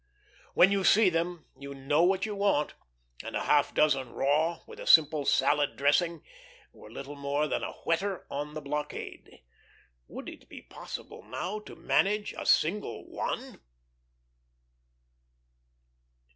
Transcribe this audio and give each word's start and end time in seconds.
When 0.55 0.71
you 0.71 0.83
see 0.83 1.11
them 1.11 1.45
you 1.55 1.75
know 1.75 2.01
what 2.01 2.25
you 2.25 2.33
want; 2.33 2.73
and 3.23 3.35
a 3.35 3.43
half 3.43 3.71
dozen 3.71 4.11
raw, 4.13 4.61
with 4.65 4.79
a 4.79 4.87
simple 4.87 5.25
salad 5.25 5.75
dressing, 5.77 6.23
were 6.73 6.89
little 6.89 7.13
more 7.15 7.47
than 7.47 7.61
a 7.63 7.73
whetter 7.83 8.25
on 8.31 8.55
the 8.55 8.61
blockade. 8.61 9.43
Would 10.07 10.27
it 10.27 10.49
be 10.49 10.63
possible 10.63 11.21
now 11.21 11.59
to 11.59 11.75
manage 11.75 12.33
a 12.35 12.47
single 12.47 13.07
one? 13.11 13.61